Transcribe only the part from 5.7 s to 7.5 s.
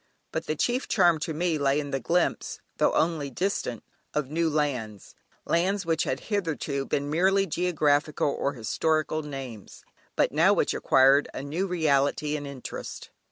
which had hitherto been merely